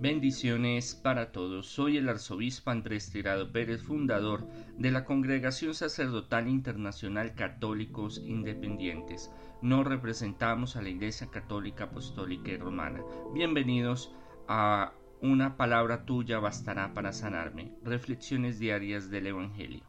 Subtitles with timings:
[0.00, 1.66] Bendiciones para todos.
[1.66, 4.46] Soy el arzobispo Andrés Tirado Pérez, fundador
[4.78, 9.32] de la Congregación Sacerdotal Internacional Católicos Independientes.
[9.60, 13.02] No representamos a la Iglesia Católica Apostólica y Romana.
[13.34, 14.14] Bienvenidos
[14.46, 17.72] a Una palabra tuya bastará para sanarme.
[17.82, 19.82] Reflexiones diarias del Evangelio.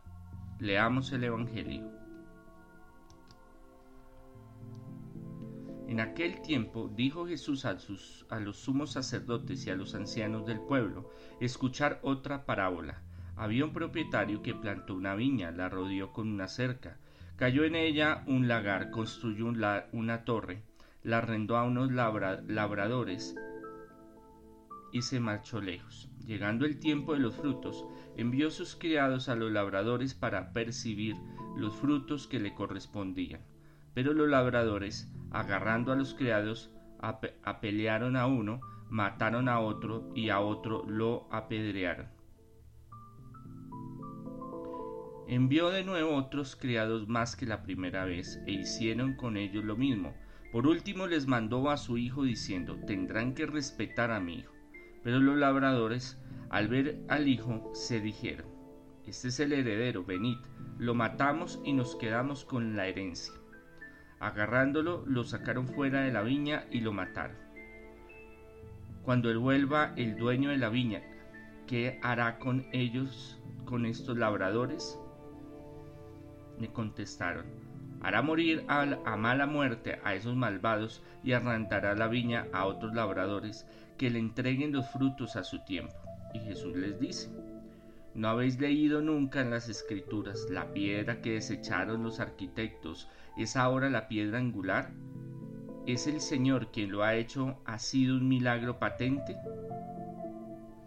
[0.60, 1.99] Leamos el Evangelio.
[5.90, 11.10] En aquel tiempo dijo Jesús a, los sumos sacerdotes y a los ancianos del pueblo,
[11.40, 13.02] escuchar otra parábola.
[13.36, 17.00] Había un propietario que plantó una viña, la rodeó con una cerca,
[17.38, 20.62] cayó en ella un lagar, construyó una torre,
[21.02, 23.34] la arrendó a unos labradores
[24.94, 26.08] y se marchó lejos.
[26.24, 27.84] Llegando el tiempo de los frutos,
[28.16, 31.16] envió sus criados a los labradores para percibir
[31.58, 33.42] los frutos que le correspondían.
[34.00, 36.72] Pero los labradores, agarrando a los criados,
[37.44, 42.08] apelearon a uno, mataron a otro y a otro lo apedrearon.
[45.28, 49.76] Envió de nuevo otros criados más que la primera vez e hicieron con ellos lo
[49.76, 50.16] mismo.
[50.54, 54.54] Por último les mandó a su hijo diciendo, tendrán que respetar a mi hijo.
[55.04, 56.18] Pero los labradores,
[56.50, 58.48] al ver al hijo, se dijeron,
[59.06, 60.38] este es el heredero, venid,
[60.78, 63.39] lo matamos y nos quedamos con la herencia.
[64.20, 67.38] Agarrándolo, lo sacaron fuera de la viña y lo mataron.
[69.04, 71.02] Cuando él vuelva el dueño de la viña,
[71.68, 75.00] ¿qué hará con ellos, con estos labradores?
[76.60, 77.46] Me contestaron,
[78.02, 82.94] hará morir a, a mala muerte a esos malvados y arrancará la viña a otros
[82.94, 83.66] labradores
[83.98, 85.96] que le entreguen los frutos a su tiempo.
[86.34, 87.30] Y Jesús les dice,
[88.16, 93.08] ¿No habéis leído nunca en las escrituras la piedra que desecharon los arquitectos
[93.38, 94.92] es ahora la piedra angular?
[95.86, 99.38] ¿Es el Señor quien lo ha hecho ha sido un milagro patente?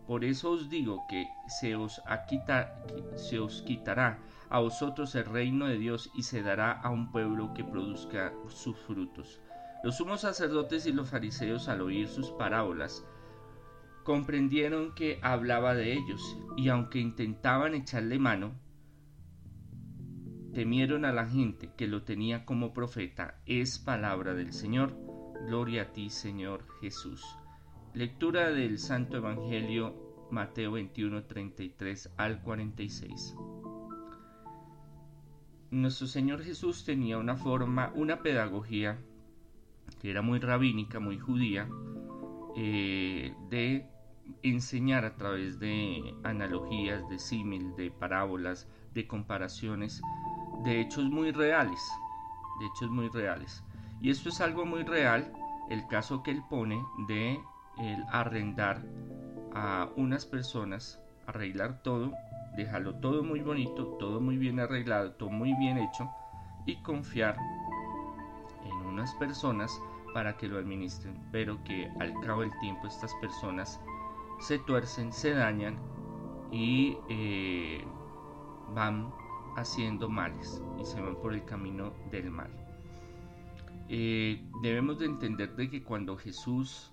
[0.06, 2.02] Por eso os digo que se os,
[3.14, 4.18] se os quitará
[4.50, 8.76] a vosotros el reino de Dios y se dará a un pueblo que produzca sus
[8.80, 9.40] frutos.
[9.82, 13.04] Los sumos sacerdotes y los fariseos al oír sus parábolas
[14.04, 18.54] comprendieron que hablaba de ellos, y aunque intentaban echarle mano,
[20.52, 23.40] temieron a la gente que lo tenía como profeta.
[23.46, 24.96] Es palabra del Señor.
[25.46, 27.24] Gloria a ti, Señor Jesús.
[27.94, 33.36] Lectura del Santo Evangelio Mateo 21, 33 al 46.
[35.70, 38.98] Nuestro Señor Jesús tenía una forma, una pedagogía
[40.00, 41.68] que era muy rabínica, muy judía,
[42.56, 43.91] eh, de
[44.42, 50.02] enseñar a través de analogías, de símil, de parábolas, de comparaciones,
[50.64, 51.80] de hechos muy reales,
[52.60, 53.62] de hechos muy reales.
[54.00, 55.32] Y esto es algo muy real,
[55.70, 57.40] el caso que él pone de
[58.10, 58.82] arrendar
[59.54, 62.12] a unas personas, arreglar todo,
[62.56, 66.10] dejarlo todo muy bonito, todo muy bien arreglado, todo muy bien hecho
[66.66, 67.36] y confiar
[68.64, 69.72] en unas personas
[70.12, 73.80] para que lo administren, pero que al cabo del tiempo estas personas
[74.42, 75.78] se tuercen, se dañan
[76.50, 77.84] y eh,
[78.74, 79.12] van
[79.56, 82.50] haciendo males y se van por el camino del mal.
[83.88, 86.92] Eh, debemos de entender de que cuando Jesús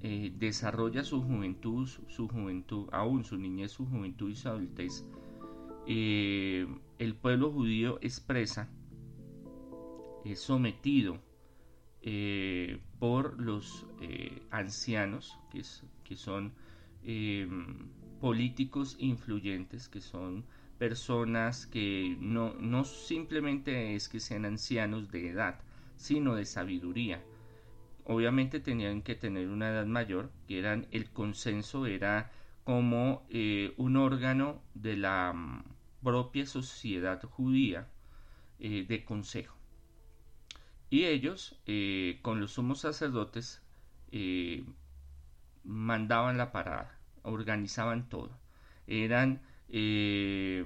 [0.00, 5.06] eh, desarrolla su juventud, su, juventud, aún su niñez, su juventud y su adultez,
[5.86, 8.68] el pueblo judío expresa,
[10.24, 11.18] es sometido
[12.98, 13.86] por los
[14.50, 16.52] ancianos, que son
[17.04, 17.88] em,
[18.20, 20.44] políticos influyentes, que son
[20.78, 25.60] personas que no, no simplemente es que sean ancianos de edad,
[25.96, 27.22] sino de sabiduría.
[28.04, 32.32] Obviamente tenían que tener una edad mayor, que eran el consenso era
[32.64, 35.64] como eh, un órgano de la mm,
[36.02, 37.88] propia sociedad judía
[38.58, 39.59] eh, de consejo.
[40.90, 43.62] Y ellos, eh, con los sumos sacerdotes,
[45.64, 48.30] mandaban la parada, organizaban todo.
[48.86, 50.64] Eran eh,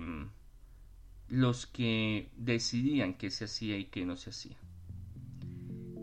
[1.28, 4.56] los que decidían qué se hacía y qué no se hacía.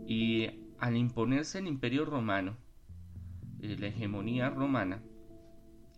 [0.06, 0.46] Y
[0.78, 2.56] al imponerse el imperio romano,
[3.60, 5.02] eh, la hegemonía romana,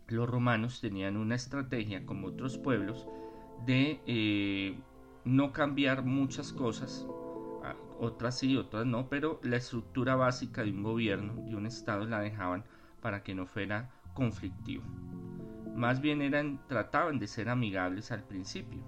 [0.09, 3.07] los romanos tenían una estrategia, como otros pueblos,
[3.67, 4.77] de eh,
[5.25, 7.07] no cambiar muchas cosas,
[8.05, 12.21] otras sí, otras no, pero la estructura básica de un gobierno, de un estado, la
[12.21, 12.65] dejaban
[13.01, 14.85] para que no fuera conflictivo.
[15.75, 18.83] Más bien eran, trataban de ser amigables al principio.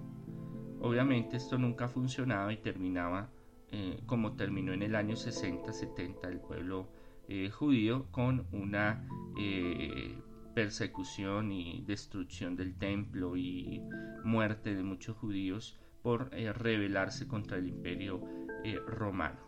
[0.79, 3.29] Obviamente esto nunca funcionaba y terminaba
[3.69, 6.87] eh, como terminó en el año 60-70 el pueblo
[7.27, 9.05] eh, judío con una
[9.37, 10.17] eh,
[10.55, 13.81] persecución y destrucción del templo y
[14.23, 18.21] muerte de muchos judíos por rebelarse contra el imperio
[18.67, 19.39] eh, romano.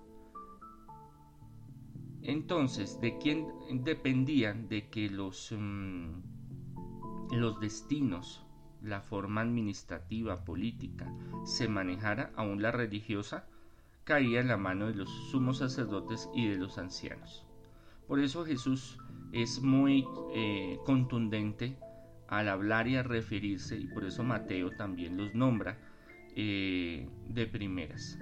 [2.22, 3.48] Entonces, ¿de quién
[3.84, 6.22] dependían de que los, mm,
[7.32, 8.46] los destinos,
[8.82, 11.14] la forma administrativa, política,
[11.44, 13.46] se manejara, aún la religiosa,
[14.06, 17.46] caía en la mano de los sumos sacerdotes y de los ancianos.
[18.08, 19.00] Por eso Jesús
[19.34, 21.78] es muy eh, contundente
[22.30, 25.78] al hablar y a referirse, y por eso Mateo también los nombra
[26.36, 28.18] eh, de primeras,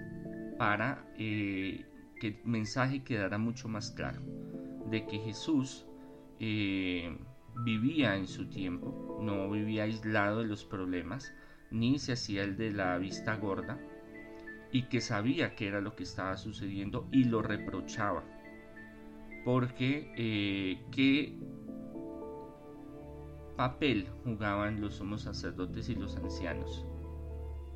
[0.58, 1.86] para eh,
[2.20, 4.22] que el mensaje quedara mucho más claro,
[4.90, 5.86] de que Jesús
[6.40, 11.34] vivía en su tiempo, no vivía aislado de los problemas,
[11.72, 13.80] ni se hacía el de la vista gorda,
[14.72, 18.24] y que sabía que era lo que estaba sucediendo y lo reprochaba
[19.48, 21.40] porque eh, qué
[23.56, 26.86] papel jugaban los sumos sacerdotes y los ancianos.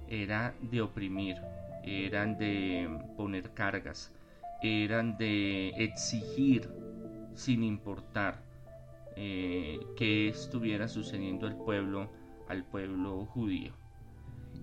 [0.10, 1.38] Era de oprimir,
[1.84, 4.14] eran de poner cargas,
[4.62, 6.70] eran de exigir
[7.36, 8.44] sin importar
[9.16, 12.10] eh, qué estuviera sucediendo al pueblo,
[12.48, 13.74] al pueblo judío.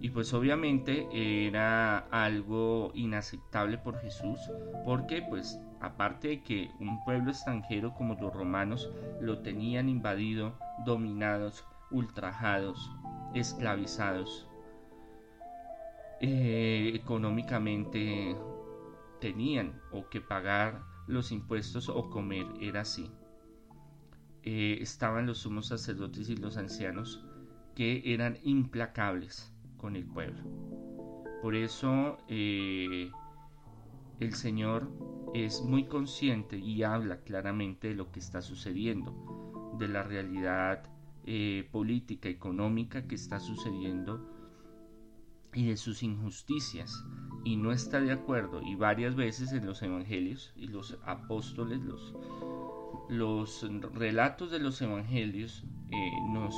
[0.01, 4.39] Y pues obviamente era algo inaceptable por Jesús,
[4.85, 8.91] porque pues aparte de que un pueblo extranjero como los romanos
[9.21, 12.91] lo tenían invadido, dominados, ultrajados,
[13.35, 14.48] esclavizados,
[16.21, 18.37] eh, económicamente
[19.21, 23.11] tenían o que pagar los impuestos o comer, era así.
[24.43, 27.25] Eh, estaban los sumos sacerdotes y los ancianos
[27.75, 30.43] que eran implacables con el pueblo.
[31.43, 33.11] Por eso eh,
[34.21, 34.91] el Señor
[35.35, 40.83] es muy consciente y habla claramente de lo que está sucediendo, de la realidad
[41.25, 44.38] eh, política, económica que está sucediendo
[45.55, 47.05] y de sus injusticias
[47.45, 52.15] y no está de acuerdo y varias veces en los evangelios y los apóstoles los
[53.09, 53.65] los
[53.95, 56.55] relatos de los evangelios eh, nos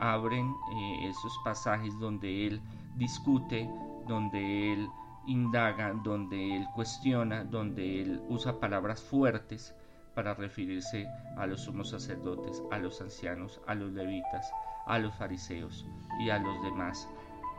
[0.00, 2.60] abren eh, esos pasajes donde él
[2.96, 3.68] discute,
[4.06, 4.88] donde él
[5.26, 9.74] indaga, donde él cuestiona, donde él usa palabras fuertes
[10.14, 11.06] para referirse
[11.36, 14.50] a los sumos sacerdotes, a los ancianos, a los levitas,
[14.86, 15.86] a los fariseos
[16.20, 17.08] y a los demás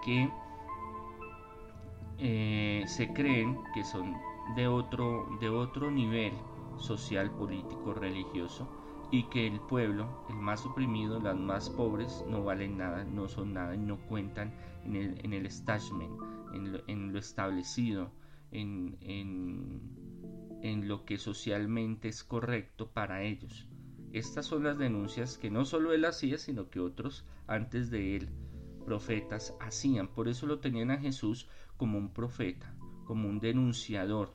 [0.04, 0.30] que
[2.24, 4.16] eh, se creen que son
[4.56, 6.34] de otro, de otro nivel
[6.78, 8.70] social, político, religioso
[9.12, 13.54] y que el pueblo, el más oprimido, las más pobres, no valen nada, no son
[13.54, 14.54] nada y no cuentan
[14.86, 16.14] en el, en el establishment,
[16.88, 18.12] en lo, establecido,
[18.52, 19.82] en, en,
[20.62, 23.68] en lo que socialmente es correcto para ellos.
[24.14, 28.30] Estas son las denuncias que no solo él hacía, sino que otros antes de él,
[28.84, 30.08] profetas, hacían.
[30.08, 31.48] Por eso lo tenían a Jesús
[31.78, 32.74] como un profeta,
[33.06, 34.34] como un denunciador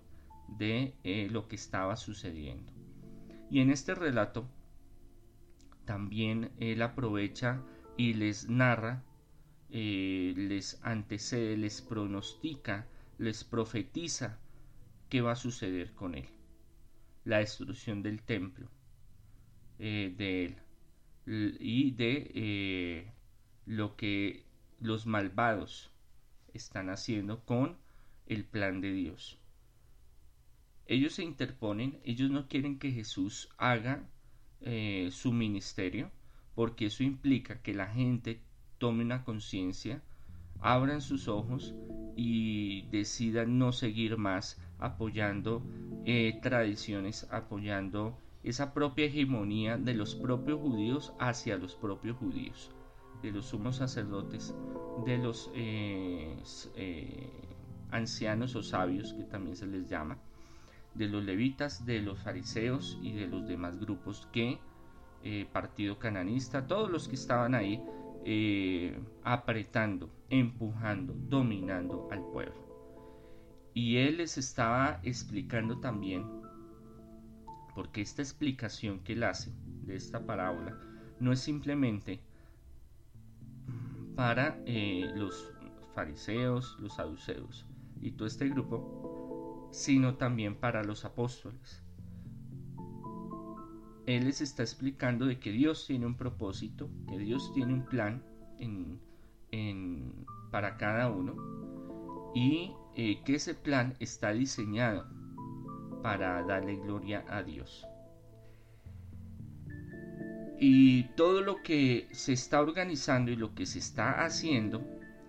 [0.48, 2.72] de eh, lo que estaba sucediendo.
[3.50, 4.48] Y en este relato
[5.84, 7.62] también él aprovecha
[7.96, 9.04] y les narra,
[9.70, 12.86] eh, les antecede, les pronostica,
[13.18, 14.38] les profetiza
[15.08, 16.28] qué va a suceder con él.
[17.24, 18.68] La destrucción del templo
[19.78, 20.56] eh, de él
[21.60, 23.12] y de
[23.66, 24.44] lo que
[24.80, 25.90] los malvados
[26.54, 27.76] están haciendo con
[28.26, 29.38] el plan de Dios.
[30.86, 34.08] Ellos se interponen, ellos no quieren que Jesús haga
[34.60, 36.10] eh, su ministerio,
[36.54, 38.40] porque eso implica que la gente
[38.78, 40.02] tome una conciencia,
[40.60, 41.74] abran sus ojos
[42.16, 45.62] y decidan no seguir más apoyando
[46.04, 52.70] eh, tradiciones, apoyando esa propia hegemonía de los propios judíos hacia los propios judíos,
[53.26, 54.54] de los sumos sacerdotes,
[55.04, 56.38] de los eh,
[57.90, 60.16] ancianos o sabios que también se les llama,
[60.94, 64.60] de los levitas, de los fariseos y de los demás grupos que,
[65.24, 67.82] eh, partido cananista, todos los que estaban ahí
[68.24, 72.54] eh, apretando, empujando, dominando al pueblo.
[73.74, 76.24] Y él les estaba explicando también,
[77.74, 79.52] porque esta explicación que él hace
[79.82, 80.78] de esta parábola
[81.18, 82.20] no es simplemente
[84.16, 85.52] para eh, los
[85.94, 87.66] fariseos, los saduceos
[88.00, 91.82] y todo este grupo, sino también para los apóstoles.
[94.06, 98.22] Él les está explicando de que Dios tiene un propósito, que Dios tiene un plan
[100.50, 101.34] para cada uno
[102.34, 105.06] y eh, que ese plan está diseñado
[106.02, 107.86] para darle gloria a Dios.
[110.58, 114.82] Y todo lo que se está organizando y lo que se está haciendo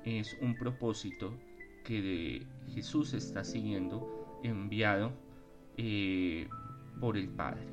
[0.05, 1.37] es un propósito
[1.83, 5.11] que Jesús está siguiendo enviado
[5.77, 6.47] eh,
[6.99, 7.67] por el Padre.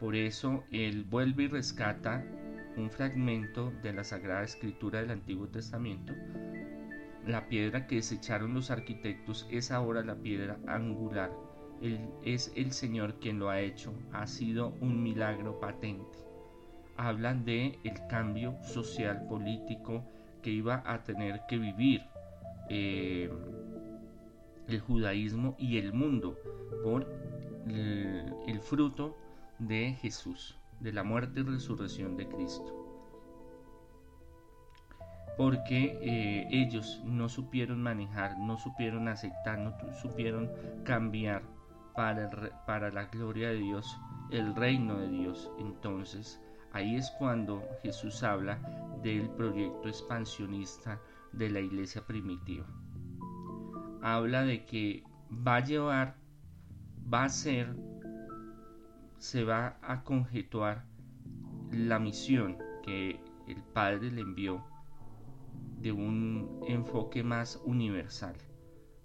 [0.00, 2.24] Por eso Él vuelve y rescata
[2.76, 6.14] un fragmento de la Sagrada Escritura del Antiguo Testamento.
[7.26, 11.32] La piedra que desecharon los arquitectos es ahora la piedra angular.
[11.82, 13.92] Él, es el Señor quien lo ha hecho.
[14.12, 16.18] Ha sido un milagro patente.
[16.96, 20.04] Hablan de el cambio social político
[20.42, 22.02] que iba a tener que vivir
[22.68, 23.30] eh,
[24.66, 26.36] el judaísmo y el mundo
[26.82, 27.06] por
[27.66, 29.16] el fruto
[29.58, 32.74] de Jesús de la muerte y resurrección de Cristo.
[35.36, 40.50] Porque eh, ellos no supieron manejar, no supieron aceptar, no supieron
[40.84, 41.42] cambiar
[41.98, 43.98] para, la gloria de Dios,
[44.30, 45.50] el reino de Dios.
[45.58, 46.40] Entonces,
[46.72, 48.60] ahí es cuando Jesús habla
[49.02, 51.00] del proyecto expansionista
[51.32, 52.66] de la iglesia primitiva.
[54.00, 56.14] Habla de que va a llevar,
[57.12, 57.74] va a ser
[59.18, 60.84] se va a conjetuar
[61.72, 64.64] la misión que el Padre le envió
[65.80, 68.36] de un enfoque más universal,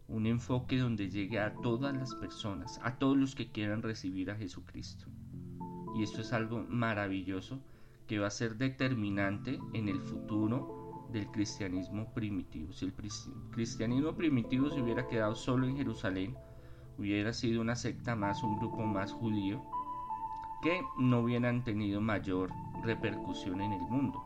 [0.07, 4.36] un enfoque donde llegue a todas las personas, a todos los que quieran recibir a
[4.36, 5.05] Jesucristo.
[5.95, 7.60] Y esto es algo maravilloso
[8.07, 12.74] que va a ser determinante en el futuro del cristianismo primitivo.
[12.74, 12.93] Si el
[13.51, 16.36] cristianismo primitivo se hubiera quedado solo en Jerusalén,
[16.98, 19.63] hubiera sido una secta más, un grupo más judío,
[20.62, 22.51] que no hubieran tenido mayor
[22.83, 24.24] repercusión en el mundo.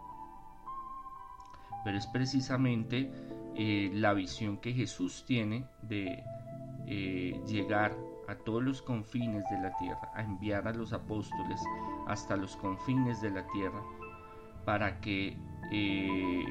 [1.83, 3.11] Pero es precisamente
[3.59, 6.23] eh, la visión que Jesús tiene de
[6.85, 7.97] eh, llegar
[8.27, 11.59] a todos los confines de la tierra, a enviar a los apóstoles
[12.05, 13.81] hasta los confines de la tierra,
[14.63, 15.37] para que
[15.71, 16.45] eh,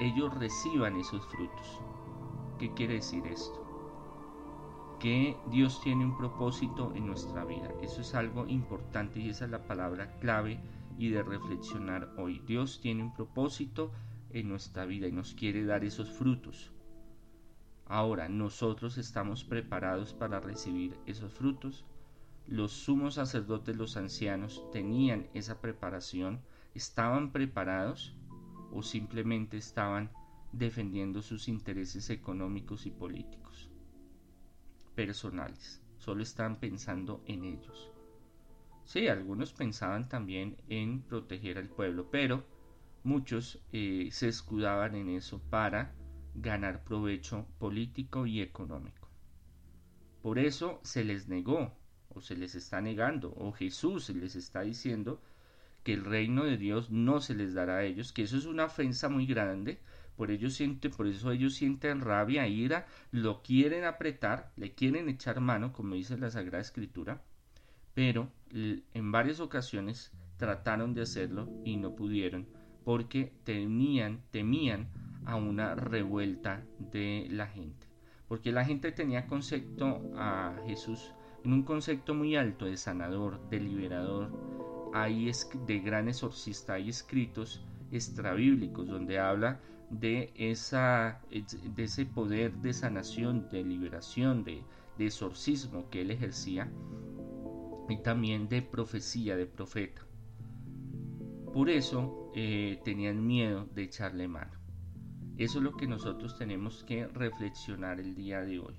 [0.00, 1.80] ellos reciban esos frutos.
[2.58, 3.62] ¿Qué quiere decir esto?
[4.98, 7.68] que Dios tiene un propósito en nuestra vida.
[7.82, 10.58] Eso es algo importante y esa es la palabra clave
[10.98, 12.40] y de reflexionar hoy.
[12.46, 13.92] Dios tiene un propósito
[14.30, 16.72] en nuestra vida y nos quiere dar esos frutos.
[17.86, 21.84] Ahora, nosotros estamos preparados para recibir esos frutos.
[22.46, 26.40] Los sumos sacerdotes, los ancianos, tenían esa preparación,
[26.74, 28.16] estaban preparados
[28.72, 30.10] o simplemente estaban
[30.52, 33.70] defendiendo sus intereses económicos y políticos
[34.96, 37.92] personales, solo están pensando en ellos.
[38.84, 42.44] Sí, algunos pensaban también en proteger al pueblo, pero
[43.06, 45.94] muchos eh, se escudaban en eso para
[46.34, 49.08] ganar provecho político y económico.
[50.22, 51.72] Por eso se les negó,
[52.08, 55.22] o se les está negando, o Jesús les está diciendo
[55.84, 58.64] que el reino de Dios no se les dará a ellos, que eso es una
[58.64, 59.78] ofensa muy grande,
[60.16, 60.60] por, ellos
[60.96, 66.18] por eso ellos sienten rabia, ira, lo quieren apretar, le quieren echar mano, como dice
[66.18, 67.22] la Sagrada Escritura,
[67.94, 72.48] pero en varias ocasiones trataron de hacerlo y no pudieron,
[72.86, 74.86] porque temían, temían
[75.24, 77.84] a una revuelta de la gente.
[78.28, 81.12] Porque la gente tenía concepto a Jesús
[81.44, 84.30] en un concepto muy alto de sanador, de liberador.
[84.94, 85.28] Hay
[85.66, 89.58] de gran exorcista, hay escritos extrabíblicos donde habla
[89.90, 94.62] de, esa, de ese poder de sanación, de liberación, de,
[95.00, 96.70] exorcismo que él ejercía
[97.88, 100.02] y también de profecía, de profeta.
[101.52, 104.52] Por eso eh, tenían miedo de echarle mano.
[105.38, 108.74] Eso es lo que nosotros tenemos que reflexionar el día de hoy.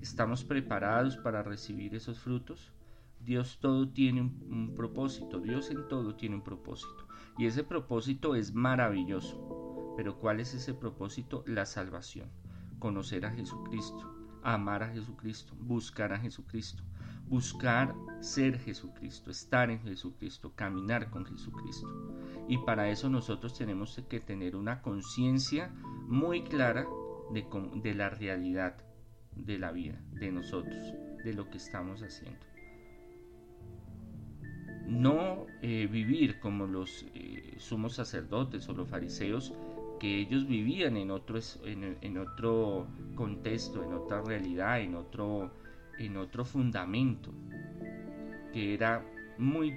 [0.00, 2.72] ¿Estamos preparados para recibir esos frutos?
[3.20, 7.06] Dios todo tiene un propósito, Dios en todo tiene un propósito.
[7.38, 9.94] Y ese propósito es maravilloso.
[9.96, 11.44] Pero ¿cuál es ese propósito?
[11.46, 12.28] La salvación.
[12.80, 14.12] Conocer a Jesucristo,
[14.42, 16.82] amar a Jesucristo, buscar a Jesucristo,
[17.28, 21.88] buscar ser Jesucristo, estar en Jesucristo, caminar con Jesucristo.
[22.48, 25.70] Y para eso nosotros tenemos que tener una conciencia
[26.06, 26.86] muy clara
[27.32, 28.76] de, la realidad
[29.36, 30.94] de la vida, de nosotros,
[31.24, 32.40] de lo que estamos haciendo.
[34.86, 39.52] No eh, vivir como los eh, sumos sacerdotes o los fariseos
[39.98, 45.50] que ellos vivían en otro, en, otro contexto, en otra realidad, en otro,
[45.98, 47.32] en otro fundamento,
[48.52, 49.04] que era
[49.36, 49.70] muy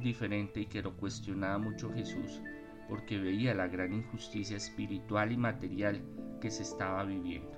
[0.00, 2.40] diferente y que lo cuestionaba mucho Jesús,
[2.88, 6.00] porque veía la gran injusticia espiritual y material
[6.40, 7.52] que se estaba viviendo.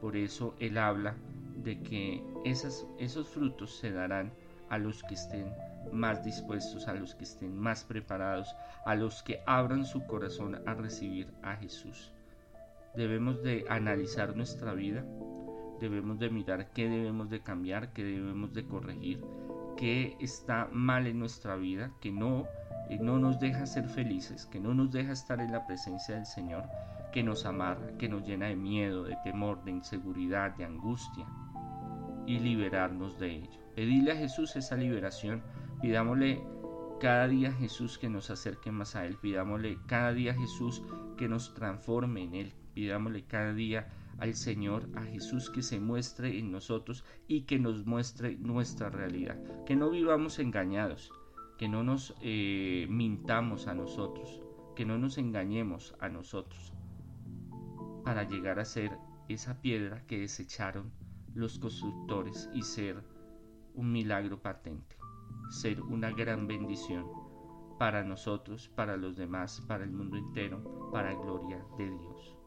[0.00, 1.14] Por eso él habla
[1.62, 4.32] de que esos frutos se darán
[4.70, 5.52] a los que estén
[5.92, 8.54] más dispuestos, a los que estén más preparados,
[8.86, 12.12] a los que abran su corazón a recibir a Jesús.
[12.94, 15.04] Debemos de analizar nuestra vida,
[15.80, 19.24] debemos de mirar qué debemos de cambiar, qué debemos de corregir,
[19.76, 22.44] qué está mal en nuestra vida, que no,
[22.88, 26.26] eh, no nos deja ser felices, que no nos deja estar en la presencia del
[26.26, 26.64] Señor,
[27.12, 31.26] que nos amarra, que nos llena de miedo, de temor, de inseguridad, de angustia,
[32.26, 33.60] y liberarnos de ello.
[33.74, 35.42] Pedirle a Jesús esa liberación,
[35.80, 36.40] pidámosle
[37.00, 40.82] cada día Jesús que nos acerque más a Él, pidámosle cada día Jesús
[41.16, 43.88] que nos transforme en Él, pidámosle cada día
[44.20, 49.38] al Señor, a Jesús que se muestre en nosotros y que nos muestre nuestra realidad.
[49.64, 51.10] Que no vivamos engañados,
[51.58, 54.40] que no nos eh, mintamos a nosotros,
[54.76, 56.72] que no nos engañemos a nosotros
[58.04, 58.96] para llegar a ser
[59.28, 60.92] esa piedra que desecharon
[61.34, 63.02] los constructores y ser
[63.74, 64.96] un milagro patente,
[65.48, 67.06] ser una gran bendición
[67.78, 72.39] para nosotros, para los demás, para el mundo entero, para gloria de Dios.